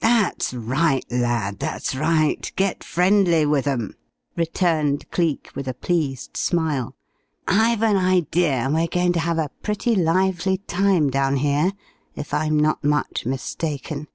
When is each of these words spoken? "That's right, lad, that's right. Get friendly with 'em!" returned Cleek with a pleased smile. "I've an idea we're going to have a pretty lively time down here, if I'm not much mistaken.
"That's 0.00 0.52
right, 0.52 1.04
lad, 1.08 1.60
that's 1.60 1.94
right. 1.94 2.50
Get 2.56 2.82
friendly 2.82 3.46
with 3.46 3.68
'em!" 3.68 3.94
returned 4.36 5.08
Cleek 5.12 5.50
with 5.54 5.68
a 5.68 5.72
pleased 5.74 6.36
smile. 6.36 6.96
"I've 7.46 7.84
an 7.84 7.96
idea 7.96 8.68
we're 8.72 8.88
going 8.88 9.12
to 9.12 9.20
have 9.20 9.38
a 9.38 9.52
pretty 9.62 9.94
lively 9.94 10.56
time 10.56 11.10
down 11.10 11.36
here, 11.36 11.70
if 12.16 12.34
I'm 12.34 12.58
not 12.58 12.82
much 12.82 13.24
mistaken. 13.24 14.08